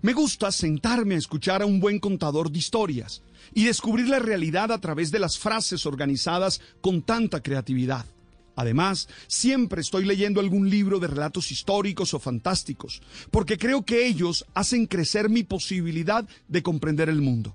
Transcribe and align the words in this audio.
Me 0.00 0.12
gusta 0.12 0.52
sentarme 0.52 1.16
a 1.16 1.18
escuchar 1.18 1.62
a 1.62 1.66
un 1.66 1.80
buen 1.80 1.98
contador 1.98 2.50
de 2.50 2.58
historias 2.58 3.22
y 3.52 3.64
descubrir 3.64 4.08
la 4.08 4.20
realidad 4.20 4.70
a 4.70 4.80
través 4.80 5.10
de 5.10 5.18
las 5.18 5.38
frases 5.38 5.86
organizadas 5.86 6.60
con 6.80 7.02
tanta 7.02 7.42
creatividad. 7.42 8.06
Además, 8.54 9.08
siempre 9.28 9.80
estoy 9.80 10.04
leyendo 10.04 10.40
algún 10.40 10.68
libro 10.68 10.98
de 10.98 11.06
relatos 11.06 11.50
históricos 11.52 12.14
o 12.14 12.18
fantásticos, 12.18 13.00
porque 13.30 13.56
creo 13.56 13.84
que 13.84 14.06
ellos 14.06 14.44
hacen 14.54 14.86
crecer 14.86 15.28
mi 15.28 15.44
posibilidad 15.44 16.28
de 16.48 16.62
comprender 16.62 17.08
el 17.08 17.20
mundo. 17.20 17.54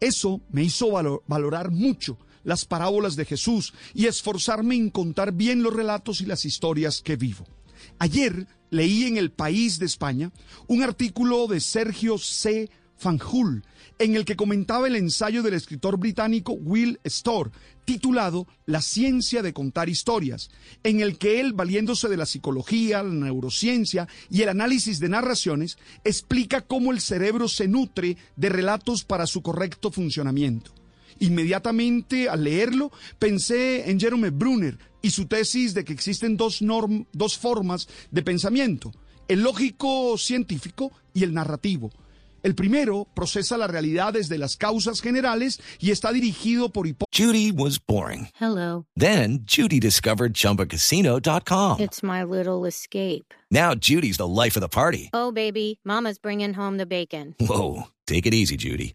Eso 0.00 0.40
me 0.50 0.62
hizo 0.64 0.88
valo- 0.88 1.22
valorar 1.26 1.70
mucho 1.70 2.18
las 2.44 2.64
parábolas 2.64 3.14
de 3.14 3.24
Jesús 3.24 3.72
y 3.94 4.06
esforzarme 4.06 4.74
en 4.74 4.90
contar 4.90 5.32
bien 5.32 5.62
los 5.62 5.74
relatos 5.74 6.20
y 6.20 6.26
las 6.26 6.44
historias 6.44 7.00
que 7.02 7.16
vivo. 7.16 7.46
Ayer 7.98 8.46
leí 8.72 9.04
en 9.04 9.18
El 9.18 9.30
País 9.30 9.78
de 9.78 9.86
España 9.86 10.32
un 10.66 10.82
artículo 10.82 11.46
de 11.46 11.60
Sergio 11.60 12.18
C. 12.18 12.68
Fanjul 12.96 13.62
en 13.98 14.16
el 14.16 14.24
que 14.24 14.36
comentaba 14.36 14.86
el 14.86 14.96
ensayo 14.96 15.42
del 15.42 15.54
escritor 15.54 15.98
británico 15.98 16.54
Will 16.54 16.98
Storr 17.04 17.52
titulado 17.84 18.46
La 18.64 18.80
ciencia 18.80 19.42
de 19.42 19.52
contar 19.52 19.88
historias, 19.88 20.50
en 20.82 21.00
el 21.00 21.18
que 21.18 21.40
él, 21.40 21.52
valiéndose 21.52 22.08
de 22.08 22.16
la 22.16 22.26
psicología, 22.26 23.02
la 23.02 23.12
neurociencia 23.12 24.08
y 24.30 24.42
el 24.42 24.48
análisis 24.48 25.00
de 25.00 25.08
narraciones, 25.08 25.78
explica 26.04 26.62
cómo 26.62 26.92
el 26.92 27.00
cerebro 27.00 27.48
se 27.48 27.68
nutre 27.68 28.16
de 28.36 28.48
relatos 28.48 29.04
para 29.04 29.26
su 29.26 29.42
correcto 29.42 29.90
funcionamiento. 29.90 30.72
Inmediatamente 31.20 32.28
al 32.28 32.44
leerlo 32.44 32.90
pensé 33.18 33.90
en 33.90 33.98
Jerome 34.00 34.30
Brunner 34.30 34.78
y 35.00 35.10
su 35.10 35.26
tesis 35.26 35.74
de 35.74 35.84
que 35.84 35.92
existen 35.92 36.36
dos, 36.36 36.62
norm- 36.62 37.06
dos 37.12 37.36
formas 37.38 37.88
de 38.10 38.22
pensamiento, 38.22 38.92
el 39.28 39.40
lógico 39.42 40.16
científico 40.18 40.92
y 41.14 41.24
el 41.24 41.34
narrativo. 41.34 41.90
El 42.44 42.56
primero 42.56 43.06
procesa 43.14 43.56
la 43.56 43.68
realidad 43.68 44.14
desde 44.14 44.36
las 44.36 44.56
causas 44.56 45.00
generales 45.00 45.60
y 45.78 45.92
está 45.92 46.10
dirigido 46.10 46.70
por 46.70 46.88
hipótesis. 46.88 47.24
Judy 47.26 47.52
was 47.52 47.78
boring. 47.78 48.28
Hello. 48.40 48.84
Then 48.96 49.44
Judy 49.46 49.78
discovered 49.78 50.32
ChumbaCasino.com. 50.34 51.80
It's 51.80 52.02
my 52.02 52.24
little 52.24 52.66
escape. 52.66 53.32
Now 53.50 53.74
Judy's 53.76 54.16
the 54.16 54.26
life 54.26 54.56
of 54.56 54.62
the 54.62 54.68
party. 54.68 55.10
Oh, 55.12 55.30
baby, 55.30 55.78
Mama's 55.84 56.18
bringing 56.18 56.54
home 56.54 56.78
the 56.78 56.86
bacon. 56.86 57.36
Whoa, 57.38 57.84
take 58.08 58.26
it 58.26 58.34
easy, 58.34 58.56
Judy. 58.56 58.94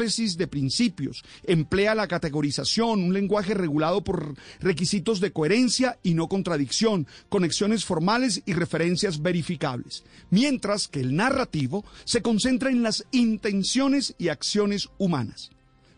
De 0.00 0.46
principios, 0.46 1.22
emplea 1.42 1.94
la 1.94 2.08
categorización, 2.08 3.02
un 3.02 3.12
lenguaje 3.12 3.52
regulado 3.52 4.02
por 4.02 4.34
requisitos 4.60 5.20
de 5.20 5.30
coherencia 5.30 5.98
y 6.02 6.14
no 6.14 6.26
contradicción, 6.26 7.06
conexiones 7.28 7.84
formales 7.84 8.40
y 8.46 8.54
referencias 8.54 9.20
verificables, 9.20 10.04
mientras 10.30 10.88
que 10.88 11.00
el 11.00 11.16
narrativo 11.16 11.84
se 12.04 12.22
concentra 12.22 12.70
en 12.70 12.82
las 12.82 13.04
intenciones 13.10 14.14
y 14.16 14.28
acciones 14.28 14.88
humanas. 14.96 15.50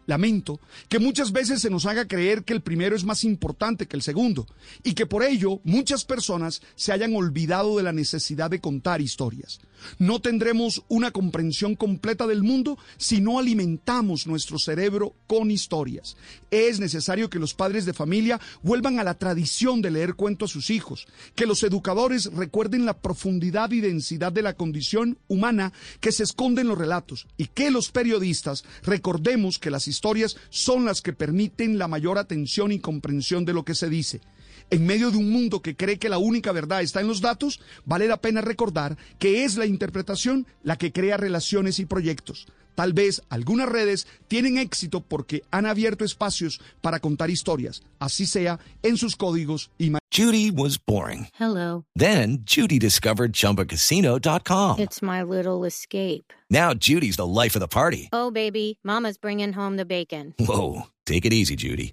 Lamento 0.07 0.61
que 0.89 0.99
muchas 0.99 1.33
veces 1.33 1.61
se 1.61 1.71
nos 1.71 1.87
haga 1.87 2.07
creer 2.07 2.45
que 2.45 2.53
el 2.53 2.61
primero 2.61 2.97
es 2.97 3.05
más 3.05 3.25
importante 3.25 3.87
que 3.87 3.97
el 3.97 4.03
segundo 4.03 4.47
y 4.83 4.95
que 4.95 5.07
por 5.07 5.23
ello 5.23 5.61
muchas 5.65 6.05
personas 6.05 6.63
se 6.75 6.93
hayan 6.93 7.15
olvidado 7.15 7.77
de 7.77 7.83
la 7.83 7.93
necesidad 7.93 8.51
de 8.51 8.61
contar 8.61 9.01
historias. 9.01 9.61
No 9.99 10.21
tendremos 10.21 10.83
una 10.89 11.11
comprensión 11.11 11.75
completa 11.75 12.27
del 12.27 12.43
mundo 12.43 12.79
si 12.97 13.21
no 13.21 13.39
alimentamos 13.39 14.27
nuestro 14.27 14.59
cerebro 14.59 15.15
con 15.27 15.51
historias. 15.51 16.17
Es 16.51 16.81
necesario 16.81 17.31
que 17.31 17.39
los 17.39 17.55
padres 17.55 17.85
de 17.85 17.93
familia 17.93 18.41
vuelvan 18.63 18.99
a 18.99 19.05
la 19.05 19.15
tradición 19.15 19.83
de 19.83 19.91
leer 19.91 20.15
cuentos 20.15 20.51
a 20.51 20.53
sus 20.53 20.71
hijos, 20.71 21.07
que 21.35 21.47
los 21.47 21.63
educadores 21.63 22.27
recuerden 22.33 22.85
la 22.85 22.99
profundidad 22.99 23.71
y 23.73 23.81
densidad 23.81 24.33
de 24.33 24.43
la 24.43 24.55
condición 24.55 25.19
humana 25.29 25.73
que 26.01 26.13
se 26.13 26.25
esconde 26.25 26.63
en 26.63 26.69
los 26.69 26.79
relatos 26.79 27.27
y 27.37 27.47
que 27.47 27.71
los 27.71 27.91
periodistas 27.91 28.65
recordemos 28.83 29.59
que 29.59 29.71
las 29.71 29.89
historias 29.93 30.37
son 30.51 30.85
las 30.85 31.03
que 31.03 31.13
permiten 31.13 31.79
la 31.79 31.87
mayor 31.87 32.19
atención 32.19 32.73
y 32.73 32.81
comprensión 32.81 33.45
de 33.45 33.53
lo 33.53 33.65
que 33.65 33.75
se 33.75 33.89
dice. 33.89 34.21
En 34.71 34.87
medio 34.87 35.11
de 35.11 35.19
un 35.19 35.31
mundo 35.31 35.61
que 35.61 35.77
cree 35.77 35.99
que 35.99 36.09
la 36.09 36.19
única 36.19 36.51
verdad 36.51 36.81
está 36.81 37.01
en 37.01 37.09
los 37.09 37.21
datos, 37.21 37.61
vale 37.85 38.07
la 38.09 38.21
pena 38.21 38.41
recordar 38.41 38.97
que 39.19 39.45
es 39.45 39.57
la 39.57 39.67
interpretación 39.67 40.47
la 40.63 40.77
que 40.79 40.93
crea 40.93 41.17
relaciones 41.19 41.79
y 41.79 41.85
proyectos. 41.85 42.47
Tal 42.75 42.93
vez 42.93 43.21
algunas 43.29 43.69
redes 43.69 44.07
tienen 44.29 44.59
éxito 44.59 45.01
porque 45.01 45.43
han 45.51 45.67
abierto 45.67 46.05
espacios 46.05 46.61
para 46.81 47.01
contar 47.01 47.31
historias, 47.31 47.83
así 47.99 48.27
sea 48.27 48.59
en 48.83 48.97
sus 48.97 49.15
códigos 49.17 49.71
y 49.79 49.91
ma- 49.91 49.99
Judy 50.15 50.51
was 50.51 50.79
boring. 50.79 51.29
Hello. 51.39 51.85
Then 51.97 52.45
Judy 52.47 52.79
discovered 52.79 53.33
ChumbaCasino.com. 53.33 54.79
It's 54.79 55.03
my 55.03 55.23
little 55.23 55.65
escape. 55.67 56.33
Now 56.51 56.75
Judy's 56.75 57.17
the 57.17 57.27
life 57.27 57.57
of 57.57 57.61
the 57.61 57.69
party. 57.69 58.09
Oh, 58.13 58.31
baby, 58.31 58.79
Mama's 58.85 59.17
bringing 59.19 59.53
home 59.55 59.77
the 59.77 59.85
bacon. 59.87 60.35
Whoa, 60.39 60.83
take 61.07 61.25
it 61.25 61.33
easy, 61.33 61.57
Judy. 61.57 61.93